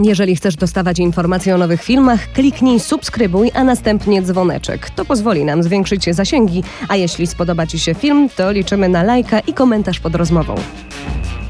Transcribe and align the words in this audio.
Jeżeli 0.00 0.36
chcesz 0.36 0.56
dostawać 0.56 0.98
informacje 0.98 1.54
o 1.54 1.58
nowych 1.58 1.82
filmach, 1.82 2.32
kliknij 2.32 2.80
subskrybuj, 2.80 3.50
a 3.54 3.64
następnie 3.64 4.22
dzwoneczek. 4.22 4.90
To 4.90 5.04
pozwoli 5.04 5.44
nam 5.44 5.62
zwiększyć 5.62 6.14
zasięgi, 6.14 6.62
a 6.88 6.96
jeśli 6.96 7.26
spodoba 7.26 7.66
Ci 7.66 7.78
się 7.78 7.94
film, 7.94 8.28
to 8.36 8.52
liczymy 8.52 8.88
na 8.88 9.02
lajka 9.02 9.40
i 9.40 9.54
komentarz 9.54 10.00
pod 10.00 10.14
rozmową. 10.14 10.54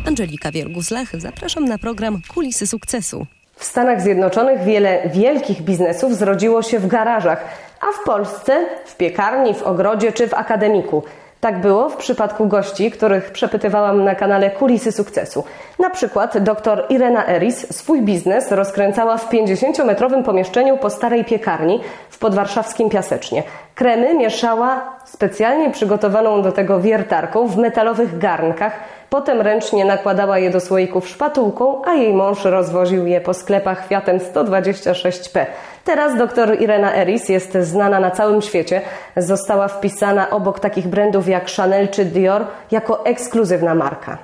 Angelika 0.06 0.50
Wiergus-Lach, 0.50 1.20
zapraszam 1.20 1.64
na 1.64 1.78
program 1.78 2.20
Kulisy 2.34 2.66
Sukcesu. 2.66 3.26
W 3.56 3.64
Stanach 3.64 4.02
Zjednoczonych 4.02 4.64
wiele 4.64 5.10
wielkich 5.14 5.62
biznesów 5.62 6.16
zrodziło 6.16 6.62
się 6.62 6.78
w 6.78 6.86
garażach, 6.86 7.44
a 7.80 8.02
w 8.02 8.04
Polsce 8.06 8.66
w 8.86 8.96
piekarni, 8.96 9.54
w 9.54 9.62
ogrodzie 9.62 10.12
czy 10.12 10.28
w 10.28 10.34
akademiku. 10.34 11.02
Tak 11.44 11.60
było 11.60 11.88
w 11.88 11.96
przypadku 11.96 12.46
gości, 12.46 12.90
których 12.90 13.30
przepytywałam 13.30 14.04
na 14.04 14.14
kanale 14.14 14.50
Kulisy 14.50 14.92
Sukcesu. 14.92 15.44
Na 15.78 15.90
przykład 15.90 16.38
dr 16.38 16.86
Irena 16.88 17.28
Eris 17.28 17.76
swój 17.76 18.02
biznes 18.02 18.52
rozkręcała 18.52 19.16
w 19.16 19.30
50-metrowym 19.30 20.22
pomieszczeniu 20.22 20.76
po 20.76 20.90
starej 20.90 21.24
piekarni 21.24 21.80
w 22.10 22.18
podwarszawskim 22.18 22.90
Piasecznie. 22.90 23.42
Kremy 23.74 24.14
mieszała 24.14 24.96
specjalnie 25.04 25.70
przygotowaną 25.70 26.42
do 26.42 26.52
tego 26.52 26.80
wiertarką 26.80 27.46
w 27.46 27.56
metalowych 27.56 28.18
garnkach, 28.18 28.72
Potem 29.10 29.40
ręcznie 29.40 29.84
nakładała 29.84 30.38
je 30.38 30.50
do 30.50 30.60
słoików 30.60 31.08
szpatułką, 31.08 31.82
a 31.84 31.94
jej 31.94 32.12
mąż 32.12 32.44
rozwoził 32.44 33.06
je 33.06 33.20
po 33.20 33.34
sklepach 33.34 33.86
Fiatem 33.88 34.18
126P. 34.18 35.46
Teraz 35.84 36.18
dr 36.18 36.60
Irena 36.60 36.96
Eris 36.96 37.28
jest 37.28 37.52
znana 37.60 38.00
na 38.00 38.10
całym 38.10 38.42
świecie. 38.42 38.82
Została 39.16 39.68
wpisana 39.68 40.30
obok 40.30 40.60
takich 40.60 40.88
brandów 40.88 41.28
jak 41.28 41.50
Chanel 41.50 41.88
czy 41.88 42.04
Dior 42.04 42.46
jako 42.70 43.04
ekskluzywna 43.04 43.74
marka. 43.74 44.18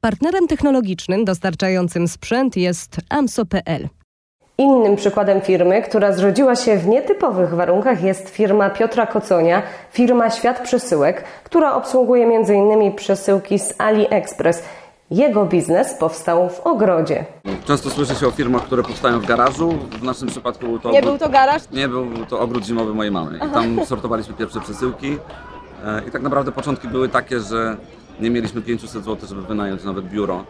Partnerem 0.00 0.46
technologicznym 0.48 1.24
dostarczającym 1.24 2.08
sprzęt 2.08 2.56
jest 2.56 2.96
AMSO.pl. 3.10 3.88
Innym 4.62 4.96
przykładem 4.96 5.40
firmy, 5.40 5.82
która 5.82 6.12
zrodziła 6.12 6.56
się 6.56 6.76
w 6.76 6.86
nietypowych 6.86 7.54
warunkach 7.54 8.02
jest 8.02 8.28
firma 8.28 8.70
Piotra 8.70 9.06
Koconia, 9.06 9.62
firma 9.90 10.30
Świat 10.30 10.60
Przesyłek, 10.60 11.24
która 11.44 11.74
obsługuje 11.74 12.26
m.in. 12.26 12.92
przesyłki 12.92 13.58
z 13.58 13.74
AliExpress. 13.78 14.62
Jego 15.10 15.46
biznes 15.46 15.94
powstał 15.94 16.48
w 16.48 16.60
ogrodzie. 16.60 17.24
Często 17.64 17.90
słyszy 17.90 18.14
się 18.14 18.26
o 18.26 18.30
firmach, 18.30 18.62
które 18.62 18.82
powstają 18.82 19.20
w 19.20 19.26
garażu. 19.26 19.70
W 19.90 20.02
naszym 20.02 20.28
przypadku 20.28 20.78
to. 20.78 20.90
Nie 20.90 21.02
był 21.02 21.18
to 21.18 21.28
garaż? 21.28 21.62
Nie 21.72 21.88
był 21.88 22.06
to 22.28 22.40
ogród 22.40 22.64
zimowy 22.64 22.94
mojej 22.94 23.12
mamy. 23.12 23.36
I 23.36 23.50
tam 23.54 23.86
sortowaliśmy 23.86 24.34
pierwsze 24.34 24.60
przesyłki. 24.60 25.18
E, 25.84 26.02
I 26.08 26.10
tak 26.10 26.22
naprawdę 26.22 26.52
początki 26.52 26.88
były 26.88 27.08
takie, 27.08 27.40
że 27.40 27.76
nie 28.20 28.30
mieliśmy 28.30 28.62
500 28.62 28.90
zł, 29.04 29.28
żeby 29.28 29.42
wynająć 29.42 29.84
nawet 29.84 30.04
biuro. 30.04 30.44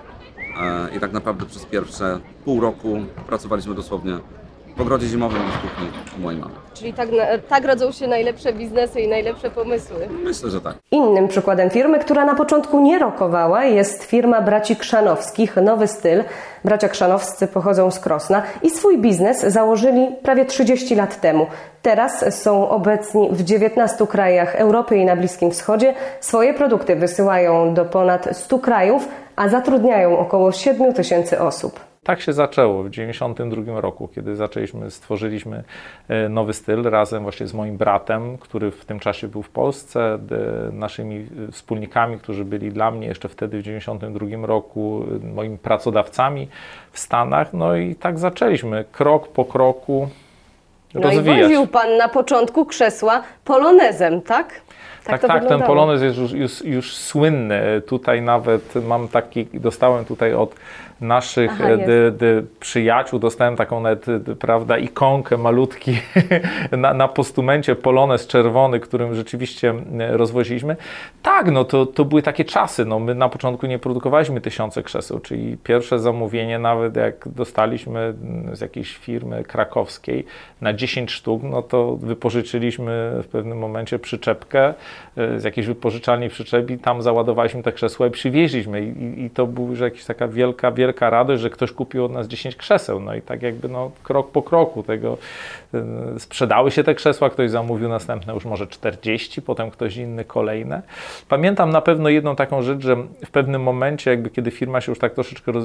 E, 0.60 0.96
I 0.96 1.00
tak 1.00 1.12
naprawdę 1.12 1.46
przez 1.46 1.64
pierwsze 1.64 2.20
pół 2.44 2.60
roku 2.60 2.98
pracowaliśmy 3.26 3.74
dosłownie 3.74 4.18
w 4.76 4.80
ogrodzie 4.80 5.06
zimowym 5.06 5.42
i 5.42 5.50
w 5.50 5.60
kuchni 5.60 5.88
mojej 6.22 6.40
mamy. 6.40 6.54
Czyli 6.74 6.94
tak, 6.94 7.08
tak 7.48 7.64
rodzą 7.64 7.92
się 7.92 8.06
najlepsze 8.06 8.52
biznesy 8.52 9.00
i 9.00 9.08
najlepsze 9.08 9.50
pomysły. 9.50 10.08
Myślę, 10.24 10.50
że 10.50 10.60
tak. 10.60 10.74
Innym 10.90 11.28
przykładem 11.28 11.70
firmy, 11.70 11.98
która 11.98 12.24
na 12.24 12.34
początku 12.34 12.80
nie 12.80 12.98
rokowała, 12.98 13.64
jest 13.64 14.04
firma 14.04 14.42
braci 14.42 14.76
Krzanowskich, 14.76 15.56
Nowy 15.56 15.88
Styl. 15.88 16.24
Bracia 16.64 16.88
Krzanowscy 16.88 17.46
pochodzą 17.46 17.90
z 17.90 17.98
Krosna 17.98 18.42
i 18.62 18.70
swój 18.70 18.98
biznes 18.98 19.40
założyli 19.40 20.08
prawie 20.22 20.44
30 20.44 20.94
lat 20.94 21.20
temu. 21.20 21.46
Teraz 21.82 22.42
są 22.42 22.68
obecni 22.68 23.28
w 23.32 23.42
19 23.42 24.06
krajach 24.06 24.54
Europy 24.54 24.96
i 24.96 25.04
na 25.04 25.16
Bliskim 25.16 25.50
Wschodzie. 25.50 25.94
Swoje 26.20 26.54
produkty 26.54 26.96
wysyłają 26.96 27.74
do 27.74 27.84
ponad 27.84 28.28
100 28.32 28.58
krajów, 28.58 29.08
a 29.36 29.48
zatrudniają 29.48 30.18
około 30.18 30.52
7 30.52 30.92
tysięcy 30.92 31.40
osób. 31.40 31.91
Tak 32.04 32.20
się 32.20 32.32
zaczęło 32.32 32.82
w 32.82 32.90
1992 32.90 33.80
roku, 33.80 34.08
kiedy 34.08 34.36
zaczęliśmy, 34.36 34.90
stworzyliśmy 34.90 35.64
e, 36.08 36.28
nowy 36.28 36.52
styl 36.52 36.82
razem 36.82 37.22
właśnie 37.22 37.46
z 37.46 37.54
moim 37.54 37.76
bratem, 37.76 38.38
który 38.38 38.70
w 38.70 38.84
tym 38.84 39.00
czasie 39.00 39.28
był 39.28 39.42
w 39.42 39.50
Polsce, 39.50 40.18
naszymi 40.72 41.26
e, 41.48 41.52
wspólnikami, 41.52 42.18
którzy 42.18 42.44
byli 42.44 42.72
dla 42.72 42.90
mnie 42.90 43.06
jeszcze 43.06 43.28
wtedy 43.28 43.58
w 43.58 43.64
1992 43.64 44.46
roku 44.46 45.04
e, 45.22 45.34
moimi 45.34 45.58
pracodawcami 45.58 46.48
w 46.92 46.98
Stanach. 46.98 47.52
No 47.52 47.76
i 47.76 47.94
tak 47.94 48.18
zaczęliśmy 48.18 48.84
krok 48.92 49.28
po 49.28 49.44
kroku 49.44 50.08
rozwijać. 50.94 51.26
No 51.26 51.32
i 51.34 51.42
woził 51.42 51.66
Pan 51.66 51.96
na 51.96 52.08
początku 52.08 52.66
krzesła 52.66 53.22
polonezem, 53.44 54.22
tak? 54.22 54.60
Tak, 55.04 55.20
tak, 55.20 55.30
tak 55.30 55.48
ten 55.48 55.62
polonez 55.62 56.02
jest 56.02 56.18
już, 56.18 56.32
już, 56.32 56.64
już, 56.64 56.96
słynny. 56.96 57.82
Tutaj 57.86 58.22
nawet 58.22 58.74
mam 58.86 59.08
taki, 59.08 59.46
dostałem 59.54 60.04
tutaj 60.04 60.34
od 60.34 60.54
naszych 61.02 61.50
Aha, 61.52 61.76
d, 61.76 62.10
d, 62.10 62.42
przyjaciół, 62.60 63.18
dostałem 63.18 63.56
taką 63.56 63.80
nawet, 63.80 64.06
prawda, 64.40 64.78
ikonkę 64.78 65.36
malutki 65.36 65.98
na, 66.72 66.94
na 66.94 67.08
postumencie 67.08 67.76
polonez 67.76 68.26
czerwony, 68.26 68.80
którym 68.80 69.14
rzeczywiście 69.14 69.74
rozwoziliśmy. 70.10 70.76
Tak, 71.22 71.50
no 71.50 71.64
to, 71.64 71.86
to 71.86 72.04
były 72.04 72.22
takie 72.22 72.44
czasy. 72.44 72.84
No, 72.84 72.98
my 72.98 73.14
na 73.14 73.28
początku 73.28 73.66
nie 73.66 73.78
produkowaliśmy 73.78 74.40
tysiące 74.40 74.82
krzeseł, 74.82 75.18
czyli 75.20 75.56
pierwsze 75.64 75.98
zamówienie 75.98 76.58
nawet 76.58 76.96
jak 76.96 77.28
dostaliśmy 77.28 78.14
z 78.52 78.60
jakiejś 78.60 78.96
firmy 78.96 79.44
krakowskiej 79.44 80.26
na 80.60 80.72
10 80.72 81.10
sztuk, 81.10 81.42
no 81.42 81.62
to 81.62 81.96
wypożyczyliśmy 81.96 83.12
w 83.22 83.26
pewnym 83.26 83.58
momencie 83.58 83.98
przyczepkę 83.98 84.74
e, 85.16 85.40
z 85.40 85.44
jakiejś 85.44 85.66
wypożyczalni 85.66 86.28
przyczepi, 86.28 86.78
tam 86.78 87.02
załadowaliśmy 87.02 87.62
te 87.62 87.72
krzesła 87.72 88.06
i 88.06 88.10
przywieźliśmy 88.10 88.82
i, 88.82 89.24
i 89.24 89.30
to 89.30 89.46
była 89.46 89.70
już 89.70 89.80
jakaś 89.80 90.04
taka 90.04 90.28
wielka, 90.28 90.72
wielka 90.72 90.91
radość, 91.00 91.42
że 91.42 91.50
ktoś 91.50 91.72
kupił 91.72 92.04
od 92.04 92.12
nas 92.12 92.28
10 92.28 92.56
krzeseł, 92.56 93.00
no 93.00 93.14
i 93.14 93.22
tak 93.22 93.42
jakby 93.42 93.68
no, 93.68 93.90
krok 94.02 94.30
po 94.30 94.42
kroku 94.42 94.82
tego 94.82 95.18
e, 95.74 95.84
sprzedały 96.18 96.70
się 96.70 96.84
te 96.84 96.94
krzesła, 96.94 97.30
ktoś 97.30 97.50
zamówił 97.50 97.88
następne 97.88 98.34
już 98.34 98.44
może 98.44 98.66
40, 98.66 99.42
potem 99.42 99.70
ktoś 99.70 99.96
inny 99.96 100.24
kolejne. 100.24 100.82
Pamiętam 101.28 101.70
na 101.70 101.80
pewno 101.80 102.08
jedną 102.08 102.36
taką 102.36 102.62
rzecz, 102.62 102.82
że 102.82 102.96
w 103.26 103.30
pewnym 103.30 103.62
momencie 103.62 104.10
jakby 104.10 104.30
kiedy 104.30 104.50
firma 104.50 104.80
się 104.80 104.92
już 104.92 104.98
tak 104.98 105.14
troszeczkę 105.14 105.52
roz, 105.52 105.64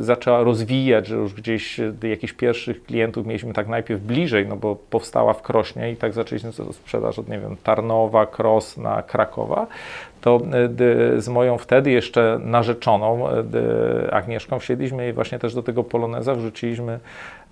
zaczęła 0.00 0.42
rozwijać, 0.42 1.06
że 1.06 1.16
już 1.16 1.34
gdzieś 1.34 1.80
jakichś 2.02 2.32
pierwszych 2.32 2.84
klientów 2.84 3.26
mieliśmy 3.26 3.52
tak 3.52 3.68
najpierw 3.68 4.00
bliżej, 4.00 4.46
no 4.48 4.56
bo 4.56 4.76
powstała 4.76 5.32
w 5.32 5.42
Krośnie 5.42 5.92
i 5.92 5.96
tak 5.96 6.12
zaczęliśmy 6.12 6.52
sprzedaż 6.72 7.18
od, 7.18 7.28
nie 7.28 7.38
wiem, 7.38 7.56
Tarnowa, 7.64 8.26
Krosna, 8.26 9.02
Krakowa, 9.02 9.66
to 10.20 10.40
e, 11.16 11.20
z 11.20 11.28
moją 11.28 11.58
wtedy 11.58 11.90
jeszcze 11.90 12.38
narzeczoną 12.42 13.28
Agnieszką 14.12 14.58
wsiedliśmy 14.62 15.08
i 15.08 15.12
właśnie 15.12 15.38
też 15.38 15.54
do 15.54 15.62
tego 15.62 15.84
Poloneza 15.84 16.34
wrzuciliśmy 16.34 17.00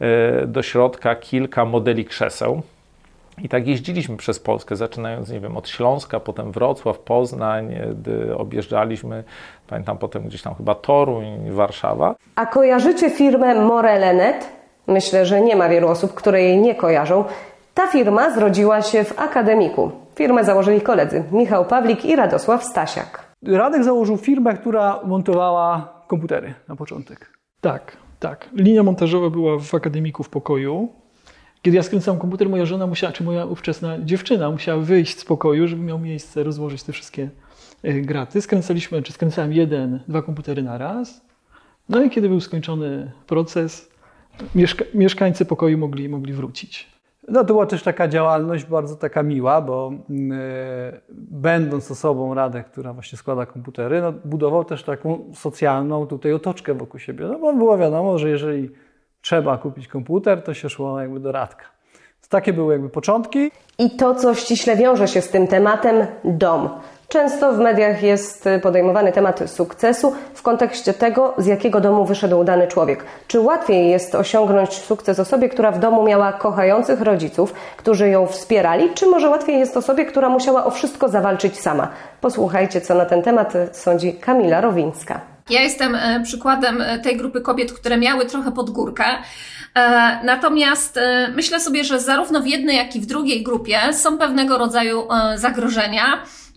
e, 0.00 0.46
do 0.46 0.62
środka 0.62 1.14
kilka 1.14 1.64
modeli 1.64 2.04
krzeseł. 2.04 2.62
I 3.42 3.48
tak 3.48 3.66
jeździliśmy 3.66 4.16
przez 4.16 4.38
Polskę, 4.38 4.76
zaczynając, 4.76 5.30
nie 5.30 5.40
wiem, 5.40 5.56
od 5.56 5.68
Śląska, 5.68 6.20
potem 6.20 6.52
Wrocław, 6.52 6.98
Poznań, 6.98 7.74
objeżdżaliśmy, 8.36 9.24
pamiętam 9.68 9.98
potem 9.98 10.22
gdzieś 10.22 10.42
tam 10.42 10.54
chyba 10.54 10.74
Toruń, 10.74 11.50
Warszawa. 11.50 12.14
A 12.34 12.46
kojarzycie 12.46 13.10
firmę 13.10 13.54
Morelenet? 13.54 14.48
Myślę, 14.86 15.26
że 15.26 15.40
nie 15.40 15.56
ma 15.56 15.68
wielu 15.68 15.88
osób, 15.88 16.14
które 16.14 16.42
jej 16.42 16.58
nie 16.58 16.74
kojarzą. 16.74 17.24
Ta 17.74 17.86
firma 17.86 18.30
zrodziła 18.30 18.82
się 18.82 19.04
w 19.04 19.18
akademiku. 19.18 19.90
Firmę 20.14 20.44
założyli 20.44 20.80
koledzy 20.80 21.24
Michał 21.32 21.64
Pawlik 21.64 22.04
i 22.04 22.16
Radosław 22.16 22.64
Stasiak. 22.64 23.24
Radek 23.46 23.84
założył 23.84 24.16
firmę, 24.16 24.54
która 24.54 25.00
montowała 25.04 25.99
komputery 26.10 26.54
na 26.68 26.76
początek. 26.76 27.38
Tak, 27.60 27.96
tak. 28.20 28.48
Linia 28.54 28.82
montażowa 28.82 29.30
była 29.30 29.58
w 29.58 29.74
akademiku 29.74 30.22
w 30.22 30.28
pokoju. 30.28 30.88
Kiedy 31.62 31.76
ja 31.76 31.82
skręcałem 31.82 32.20
komputer, 32.20 32.48
moja 32.48 32.66
żona 32.66 32.86
musiała, 32.86 33.12
czy 33.12 33.24
moja 33.24 33.44
ówczesna 33.44 33.98
dziewczyna 33.98 34.50
musiała 34.50 34.82
wyjść 34.82 35.18
z 35.18 35.24
pokoju, 35.24 35.68
żeby 35.68 35.82
miał 35.82 35.98
miejsce 35.98 36.42
rozłożyć 36.42 36.82
te 36.82 36.92
wszystkie 36.92 37.30
e, 37.82 38.00
graty. 38.00 38.42
Skręcaliśmy, 38.42 39.02
czy 39.02 39.12
skręcałem 39.12 39.52
jeden, 39.52 40.00
dwa 40.08 40.22
komputery 40.22 40.62
na 40.62 40.78
raz. 40.78 41.20
No 41.88 42.02
i 42.02 42.10
kiedy 42.10 42.28
był 42.28 42.40
skończony 42.40 43.12
proces, 43.26 43.90
mieszka 44.54 44.84
mieszkańcy 44.94 45.44
pokoju 45.44 45.78
mogli, 45.78 46.08
mogli 46.08 46.32
wrócić. 46.32 46.86
No 47.30 47.40
to 47.40 47.44
była 47.44 47.66
też 47.66 47.82
taka 47.82 48.08
działalność 48.08 48.64
bardzo 48.64 48.96
taka 48.96 49.22
miła, 49.22 49.60
bo 49.60 49.92
yy, 50.08 50.18
będąc 51.18 51.90
osobą 51.90 52.34
Radę, 52.34 52.64
która 52.64 52.92
właśnie 52.92 53.18
składa 53.18 53.46
komputery, 53.46 54.00
no, 54.02 54.12
budował 54.24 54.64
też 54.64 54.82
taką 54.82 55.32
socjalną 55.34 56.06
tutaj 56.06 56.32
otoczkę 56.32 56.74
wokół 56.74 57.00
siebie. 57.00 57.26
No 57.26 57.38
bo 57.38 57.52
było 57.52 57.78
wiadomo, 57.78 58.18
że 58.18 58.28
jeżeli 58.28 58.70
trzeba 59.20 59.58
kupić 59.58 59.88
komputer, 59.88 60.42
to 60.42 60.54
się 60.54 60.68
szło 60.68 61.00
jakby 61.00 61.20
do 61.20 61.32
Radka. 61.32 61.64
Takie 62.28 62.52
były 62.52 62.72
jakby 62.72 62.88
początki. 62.88 63.50
I 63.78 63.96
to, 63.96 64.14
co 64.14 64.34
ściśle 64.34 64.76
wiąże 64.76 65.08
się 65.08 65.20
z 65.20 65.28
tym 65.28 65.46
tematem, 65.46 66.06
dom. 66.24 66.68
Często 67.10 67.52
w 67.52 67.58
mediach 67.58 68.02
jest 68.02 68.48
podejmowany 68.62 69.12
temat 69.12 69.40
sukcesu 69.46 70.14
w 70.34 70.42
kontekście 70.42 70.94
tego, 70.94 71.34
z 71.38 71.46
jakiego 71.46 71.80
domu 71.80 72.04
wyszedł 72.04 72.44
dany 72.44 72.68
człowiek. 72.68 73.04
Czy 73.26 73.40
łatwiej 73.40 73.90
jest 73.90 74.14
osiągnąć 74.14 74.72
sukces 74.72 75.20
osobie, 75.20 75.48
która 75.48 75.70
w 75.70 75.78
domu 75.78 76.02
miała 76.02 76.32
kochających 76.32 77.00
rodziców, 77.00 77.54
którzy 77.76 78.08
ją 78.08 78.26
wspierali, 78.26 78.90
czy 78.94 79.06
może 79.06 79.28
łatwiej 79.28 79.58
jest 79.58 79.76
osobie, 79.76 80.04
która 80.04 80.28
musiała 80.28 80.64
o 80.64 80.70
wszystko 80.70 81.08
zawalczyć 81.08 81.60
sama? 81.60 81.88
Posłuchajcie, 82.20 82.80
co 82.80 82.94
na 82.94 83.04
ten 83.04 83.22
temat 83.22 83.52
sądzi 83.72 84.12
Kamila 84.12 84.60
Rowińska. 84.60 85.20
Ja 85.50 85.60
jestem 85.60 85.94
e, 85.94 86.20
przykładem 86.24 86.82
e, 86.82 86.98
tej 86.98 87.16
grupy 87.16 87.40
kobiet, 87.40 87.72
które 87.72 87.98
miały 87.98 88.26
trochę 88.26 88.52
pod 88.52 88.70
górkę. 88.70 89.04
E, 89.74 90.24
natomiast 90.24 91.00
myślę 91.34 91.60
sobie, 91.60 91.84
że 91.84 92.00
zarówno 92.00 92.40
w 92.40 92.46
jednej, 92.46 92.76
jak 92.76 92.96
i 92.96 93.00
w 93.00 93.06
drugiej 93.06 93.42
grupie 93.42 93.78
są 93.92 94.18
pewnego 94.18 94.58
rodzaju 94.58 95.08
zagrożenia. 95.36 96.02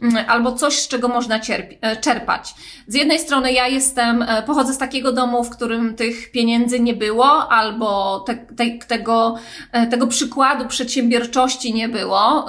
Mm, 0.03 0.25
albo 0.27 0.51
coś, 0.51 0.79
z 0.79 0.87
czego 0.87 1.07
można 1.07 1.39
e, 1.81 1.95
czerpać. 1.95 2.55
Z 2.87 2.95
jednej 2.95 3.19
strony 3.19 3.53
ja 3.53 3.67
jestem, 3.67 4.21
e, 4.21 4.43
pochodzę 4.43 4.73
z 4.73 4.77
takiego 4.77 5.11
domu, 5.11 5.43
w 5.43 5.49
którym 5.49 5.95
tych 5.95 6.31
pieniędzy 6.31 6.79
nie 6.79 6.93
było, 6.93 7.51
albo 7.51 8.19
te, 8.19 8.35
te, 8.35 8.65
tego, 8.87 9.35
e, 9.71 9.87
tego 9.87 10.07
przykładu 10.07 10.67
przedsiębiorczości 10.67 11.73
nie 11.73 11.89
było. 11.89 12.45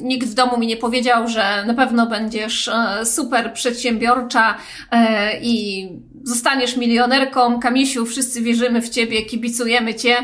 Nikt 0.00 0.28
w 0.28 0.34
domu 0.34 0.58
mi 0.58 0.66
nie 0.66 0.76
powiedział, 0.76 1.28
że 1.28 1.64
na 1.66 1.74
pewno 1.74 2.06
będziesz 2.06 2.70
super 3.04 3.52
przedsiębiorcza 3.52 4.56
i 5.42 5.88
zostaniesz 6.22 6.76
milionerką. 6.76 7.60
Kamisiu, 7.60 8.06
wszyscy 8.06 8.42
wierzymy 8.42 8.82
w 8.82 8.88
ciebie, 8.88 9.22
kibicujemy 9.22 9.94
cię. 9.94 10.16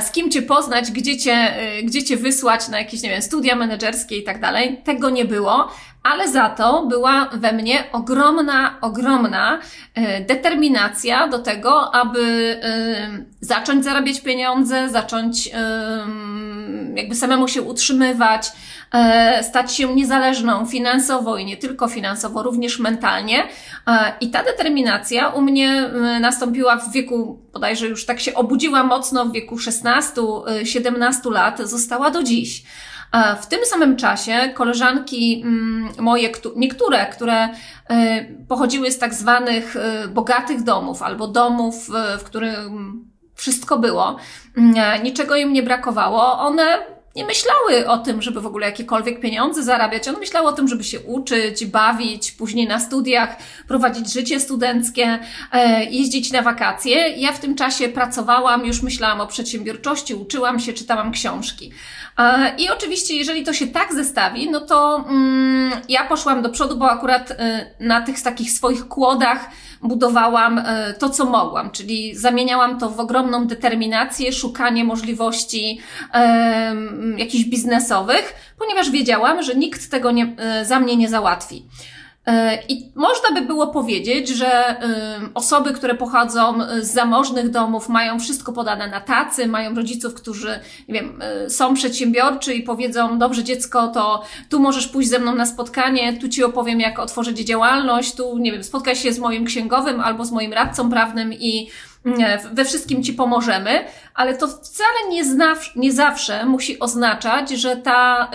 Z 0.00 0.10
kim 0.10 0.30
cię 0.30 0.42
poznać, 0.42 0.90
gdzie 0.90 1.18
cię, 1.18 1.54
gdzie 1.82 2.04
cię 2.04 2.16
wysłać 2.16 2.68
na 2.68 2.78
jakieś, 2.78 3.02
nie 3.02 3.10
wiem, 3.10 3.22
studia 3.22 3.56
menedżerskie 3.56 4.16
i 4.16 4.22
tak 4.22 4.40
dalej. 4.40 4.80
Tego 4.84 5.10
nie 5.10 5.24
było 5.24 5.68
ale 6.04 6.28
za 6.28 6.48
to 6.48 6.86
była 6.86 7.28
we 7.32 7.52
mnie 7.52 7.84
ogromna, 7.92 8.78
ogromna 8.80 9.58
e, 9.94 10.20
determinacja 10.24 11.28
do 11.28 11.38
tego, 11.38 11.94
aby 11.94 12.20
e, 12.62 13.24
zacząć 13.40 13.84
zarabiać 13.84 14.20
pieniądze, 14.20 14.88
zacząć 14.88 15.48
e, 15.48 15.50
jakby 16.94 17.14
samemu 17.14 17.48
się 17.48 17.62
utrzymywać, 17.62 18.52
stać 19.42 19.74
się 19.74 19.94
niezależną 19.94 20.66
finansowo 20.66 21.36
i 21.36 21.44
nie 21.44 21.56
tylko 21.56 21.88
finansowo, 21.88 22.42
również 22.42 22.78
mentalnie. 22.78 23.42
I 24.20 24.30
ta 24.30 24.44
determinacja 24.44 25.28
u 25.28 25.42
mnie 25.42 25.90
nastąpiła 26.20 26.76
w 26.76 26.92
wieku, 26.92 27.38
bodajże 27.52 27.86
już 27.86 28.06
tak 28.06 28.20
się 28.20 28.34
obudziła 28.34 28.84
mocno 28.84 29.24
w 29.24 29.32
wieku 29.32 29.56
16-17 29.56 31.30
lat, 31.30 31.58
została 31.58 32.10
do 32.10 32.22
dziś. 32.22 32.62
W 33.40 33.46
tym 33.46 33.60
samym 33.64 33.96
czasie 33.96 34.50
koleżanki 34.54 35.42
mm, 35.44 35.88
moje, 35.98 36.30
niektóre, 36.56 37.06
które 37.06 37.48
y, 37.48 37.54
pochodziły 38.48 38.90
z 38.90 38.98
tak 38.98 39.14
zwanych 39.14 39.76
y, 39.76 40.08
bogatych 40.08 40.62
domów 40.62 41.02
albo 41.02 41.28
domów, 41.28 41.88
y, 41.88 42.18
w 42.18 42.24
których 42.24 42.58
wszystko 43.34 43.78
było, 43.78 44.16
mm, 44.56 45.02
niczego 45.02 45.36
im 45.36 45.52
nie 45.52 45.62
brakowało, 45.62 46.38
one 46.38 46.93
nie 47.16 47.24
myślały 47.24 47.88
o 47.88 47.98
tym, 47.98 48.22
żeby 48.22 48.40
w 48.40 48.46
ogóle 48.46 48.66
jakiekolwiek 48.66 49.20
pieniądze 49.20 49.62
zarabiać. 49.62 50.08
One 50.08 50.18
myślały 50.18 50.48
o 50.48 50.52
tym, 50.52 50.68
żeby 50.68 50.84
się 50.84 51.00
uczyć, 51.00 51.66
bawić, 51.66 52.32
później 52.32 52.66
na 52.66 52.80
studiach, 52.80 53.36
prowadzić 53.68 54.12
życie 54.12 54.40
studenckie, 54.40 55.18
e, 55.52 55.84
jeździć 55.84 56.32
na 56.32 56.42
wakacje. 56.42 57.08
Ja 57.08 57.32
w 57.32 57.40
tym 57.40 57.54
czasie 57.54 57.88
pracowałam, 57.88 58.66
już 58.66 58.82
myślałam 58.82 59.20
o 59.20 59.26
przedsiębiorczości, 59.26 60.14
uczyłam 60.14 60.60
się, 60.60 60.72
czytałam 60.72 61.12
książki. 61.12 61.72
E, 62.18 62.54
I 62.58 62.70
oczywiście, 62.70 63.16
jeżeli 63.16 63.44
to 63.44 63.52
się 63.52 63.66
tak 63.66 63.94
zestawi, 63.94 64.50
no 64.50 64.60
to 64.60 65.04
mm, 65.08 65.72
ja 65.88 66.04
poszłam 66.04 66.42
do 66.42 66.50
przodu, 66.50 66.76
bo 66.76 66.90
akurat 66.90 67.30
e, 67.30 67.66
na 67.80 68.00
tych 68.00 68.22
takich 68.22 68.50
swoich 68.50 68.88
kłodach 68.88 69.50
budowałam 69.82 70.62
to, 70.98 71.10
co 71.10 71.24
mogłam, 71.24 71.70
czyli 71.70 72.16
zamieniałam 72.16 72.78
to 72.78 72.90
w 72.90 73.00
ogromną 73.00 73.46
determinację, 73.46 74.32
szukanie 74.32 74.84
możliwości 74.84 75.80
jakichś 77.18 77.44
biznesowych, 77.44 78.34
ponieważ 78.58 78.90
wiedziałam, 78.90 79.42
że 79.42 79.54
nikt 79.54 79.90
tego 79.90 80.10
nie, 80.10 80.34
e, 80.38 80.64
za 80.64 80.80
mnie 80.80 80.96
nie 80.96 81.08
załatwi. 81.08 81.66
E, 82.26 82.58
I 82.68 82.92
można 82.94 83.40
by 83.40 83.46
było 83.46 83.66
powiedzieć, 83.66 84.28
że 84.28 84.76
osoby, 85.34 85.72
które 85.72 85.94
pochodzą 85.94 86.58
z 86.80 86.92
zamożnych 86.92 87.50
domów, 87.50 87.88
mają 87.88 88.20
wszystko 88.20 88.52
podane 88.52 88.88
na 88.88 89.00
tacy, 89.00 89.46
mają 89.46 89.74
rodziców, 89.74 90.14
którzy, 90.14 90.60
nie 90.88 90.94
wiem, 90.94 91.20
są 91.48 91.74
przedsiębiorczy 91.74 92.54
i 92.54 92.62
powiedzą, 92.62 93.18
dobrze 93.18 93.44
dziecko, 93.44 93.88
to 93.88 94.22
tu 94.48 94.60
możesz 94.60 94.88
pójść 94.88 95.10
ze 95.10 95.18
mną 95.18 95.34
na 95.34 95.46
spotkanie, 95.46 96.12
tu 96.12 96.28
ci 96.28 96.44
opowiem, 96.44 96.80
jak 96.80 96.98
otworzyć 96.98 97.38
działalność, 97.38 98.14
tu, 98.14 98.38
nie 98.38 98.52
wiem, 98.52 98.64
spotkaj 98.64 98.96
się 98.96 99.12
z 99.12 99.18
moim 99.18 99.44
księgowym 99.44 100.00
albo 100.00 100.24
z 100.24 100.30
moim 100.30 100.52
radcą 100.52 100.90
prawnym 100.90 101.32
i 101.32 101.68
we 102.52 102.64
wszystkim 102.64 103.02
Ci 103.02 103.12
pomożemy, 103.12 103.84
ale 104.14 104.36
to 104.36 104.48
wcale 104.48 105.08
nie, 105.10 105.22
nie 105.76 105.92
zawsze 105.92 106.46
musi 106.46 106.80
oznaczać, 106.80 107.50
że 107.50 107.76
ta 107.76 108.30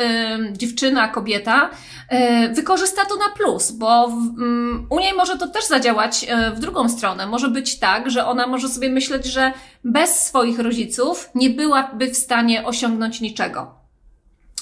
y, 0.49 0.53
dziewczyna, 0.53 1.07
kobieta 1.07 1.69
y, 1.69 2.53
wykorzysta 2.53 3.05
to 3.05 3.15
na 3.15 3.29
plus, 3.37 3.71
bo 3.71 4.07
w, 4.07 4.41
y, 4.41 4.95
u 4.95 4.99
niej 4.99 5.13
może 5.13 5.37
to 5.37 5.47
też 5.47 5.67
zadziałać 5.67 6.23
y, 6.23 6.51
w 6.55 6.59
drugą 6.59 6.89
stronę. 6.89 7.27
Może 7.27 7.49
być 7.49 7.79
tak, 7.79 8.11
że 8.11 8.25
ona 8.25 8.47
może 8.47 8.69
sobie 8.69 8.89
myśleć, 8.89 9.25
że 9.25 9.51
bez 9.83 10.27
swoich 10.27 10.59
rodziców 10.59 11.29
nie 11.35 11.49
byłaby 11.49 12.09
w 12.09 12.17
stanie 12.17 12.65
osiągnąć 12.65 13.21
niczego. 13.21 13.78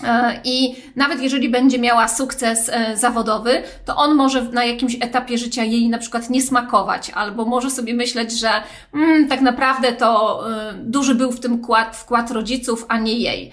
E, 0.04 0.40
I 0.44 0.76
nawet 0.96 1.22
jeżeli 1.22 1.50
będzie 1.50 1.80
miała 1.80 2.08
sukces 2.08 2.70
e, 2.70 2.98
zawodowy, 2.98 3.64
to 3.86 3.96
on 3.96 4.16
może 4.16 4.42
na 4.42 4.66
jakimś 4.66 4.96
etapie 5.02 5.38
życia 5.38 5.64
jej 5.64 5.90
na 5.90 5.98
przykład 5.98 6.30
nie 6.30 6.42
smakować, 6.42 7.10
albo 7.10 7.46
może 7.46 7.70
sobie 7.70 7.94
myśleć, 7.94 8.40
że 8.40 8.50
mm, 8.94 9.28
tak 9.28 9.42
naprawdę 9.42 9.94
to 9.94 10.44
y, 10.72 10.74
duży 10.74 11.16
był 11.16 11.32
w 11.32 11.40
tym 11.40 11.64
wkład, 11.64 11.96
wkład 11.96 12.32
rodziców, 12.32 12.86
a 12.88 12.98
nie 12.98 13.14
jej. 13.14 13.52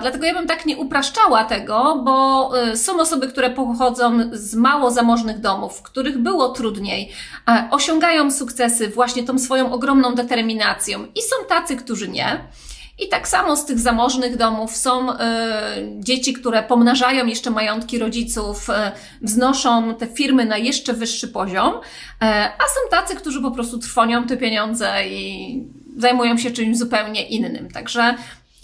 Dlatego 0.00 0.26
ja 0.26 0.34
bym 0.34 0.46
tak 0.46 0.66
nie 0.66 0.76
upraszczała 0.76 1.44
tego, 1.44 2.02
bo 2.04 2.50
są 2.74 3.00
osoby, 3.00 3.28
które 3.28 3.50
pochodzą 3.50 4.18
z 4.32 4.54
mało 4.54 4.90
zamożnych 4.90 5.40
domów, 5.40 5.78
w 5.78 5.82
których 5.82 6.18
było 6.18 6.48
trudniej, 6.48 7.12
osiągają 7.70 8.30
sukcesy 8.30 8.88
właśnie 8.88 9.22
tą 9.22 9.38
swoją 9.38 9.72
ogromną 9.72 10.14
determinacją 10.14 11.06
i 11.14 11.22
są 11.22 11.36
tacy, 11.48 11.76
którzy 11.76 12.08
nie. 12.08 12.40
I 12.98 13.08
tak 13.08 13.28
samo 13.28 13.56
z 13.56 13.64
tych 13.64 13.78
zamożnych 13.78 14.36
domów 14.36 14.76
są 14.76 15.12
y, 15.12 15.16
dzieci, 15.98 16.32
które 16.32 16.62
pomnażają 16.62 17.26
jeszcze 17.26 17.50
majątki 17.50 17.98
rodziców, 17.98 18.70
y, 18.70 18.72
wznoszą 19.22 19.94
te 19.94 20.06
firmy 20.06 20.44
na 20.44 20.56
jeszcze 20.56 20.92
wyższy 20.92 21.28
poziom, 21.28 21.74
y, 21.74 21.80
a 22.22 22.58
są 22.58 22.90
tacy, 22.90 23.14
którzy 23.16 23.42
po 23.42 23.50
prostu 23.50 23.78
trwonią 23.78 24.26
te 24.26 24.36
pieniądze 24.36 25.08
i 25.08 25.62
zajmują 25.96 26.38
się 26.38 26.50
czymś 26.50 26.78
zupełnie 26.78 27.28
innym. 27.28 27.70
Także 27.70 28.14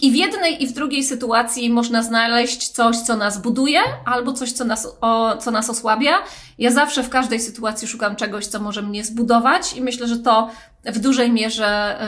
i 0.01 0.11
w 0.11 0.15
jednej, 0.15 0.63
i 0.63 0.67
w 0.67 0.73
drugiej 0.73 1.03
sytuacji 1.03 1.69
można 1.69 2.03
znaleźć 2.03 2.67
coś, 2.67 2.97
co 2.97 3.15
nas 3.15 3.41
buduje, 3.41 3.79
albo 4.05 4.33
coś, 4.33 4.51
co 4.51 4.65
nas, 4.65 4.97
o, 5.01 5.37
co 5.37 5.51
nas 5.51 5.69
osłabia. 5.69 6.13
Ja 6.57 6.71
zawsze 6.71 7.03
w 7.03 7.09
każdej 7.09 7.39
sytuacji 7.39 7.87
szukam 7.87 8.15
czegoś, 8.15 8.47
co 8.47 8.59
może 8.59 8.81
mnie 8.81 9.03
zbudować, 9.03 9.73
i 9.73 9.81
myślę, 9.81 10.07
że 10.07 10.17
to 10.17 10.49
w 10.85 10.99
dużej 10.99 11.31
mierze 11.31 11.99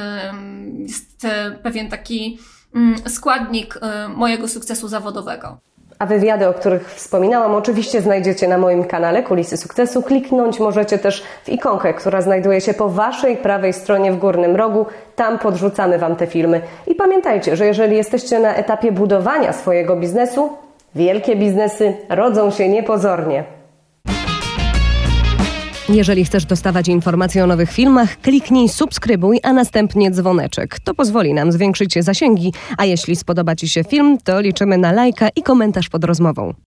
jest 0.88 1.26
e, 1.26 1.52
pewien 1.64 1.90
taki 1.90 2.40
mm, 2.76 2.96
składnik 3.10 3.80
e, 3.82 4.08
mojego 4.10 4.48
sukcesu 4.48 4.88
zawodowego. 4.88 5.58
A 6.00 6.06
wywiady, 6.06 6.48
o 6.48 6.54
których 6.54 6.94
wspominałam, 6.94 7.56
oczywiście 7.56 8.02
znajdziecie 8.02 8.48
na 8.48 8.58
moim 8.58 8.84
kanale 8.84 9.24
Kulisy 9.24 9.58
Sukcesu. 9.58 10.04
Kliknąć 10.04 10.60
możecie 10.60 10.98
też 10.98 11.24
w 11.44 11.50
ikonkę, 11.50 11.94
która 11.94 12.22
znajduje 12.22 12.62
się 12.62 12.74
po 12.74 12.90
Waszej 12.90 13.38
prawej 13.38 13.74
stronie 13.74 14.12
w 14.12 14.18
górnym 14.18 14.56
rogu. 14.56 14.86
Tam 15.16 15.40
podrzucamy 15.40 16.00
Wam 16.00 16.16
te 16.16 16.28
filmy. 16.28 16.62
I 16.88 16.96
pamiętajcie, 16.96 17.56
że 17.56 17.66
jeżeli 17.66 17.98
jesteście 17.98 18.40
na 18.40 18.56
etapie 18.56 18.92
budowania 18.92 19.54
swojego 19.54 19.96
biznesu, 19.96 20.50
wielkie 20.96 21.36
biznesy 21.36 21.94
rodzą 22.10 22.52
się 22.52 22.70
niepozornie. 22.70 23.57
Jeżeli 25.89 26.25
chcesz 26.25 26.46
dostawać 26.46 26.88
informacje 26.88 27.44
o 27.44 27.48
nowych 27.48 27.72
filmach, 27.72 28.22
kliknij 28.22 28.70
subskrybuj, 28.70 29.39
a 29.44 29.53
następnie 29.53 30.12
dzwoneczek. 30.12 30.79
To 30.79 30.94
pozwoli 30.94 31.34
nam 31.34 31.51
zwiększyć 31.51 31.94
zasięgi, 32.03 32.53
a 32.77 32.86
jeśli 32.86 33.15
spodoba 33.15 33.56
Ci 33.56 33.70
się 33.70 33.84
film, 33.84 34.17
to 34.24 34.41
liczymy 34.41 34.77
na 34.77 34.91
lajka 34.91 35.29
i 35.36 35.44
komentarz 35.44 35.89
pod 35.89 36.03
rozmową. 36.03 36.67